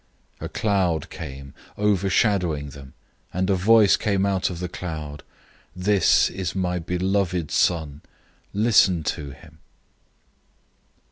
[0.39, 2.95] 009:007 A cloud came, overshadowing them,
[3.31, 5.21] and a voice came out of the cloud,
[5.75, 8.01] "This is my beloved Son.
[8.51, 9.59] Listen to him."